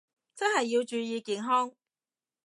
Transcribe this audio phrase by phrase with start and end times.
[0.33, 1.73] 真係要注意健康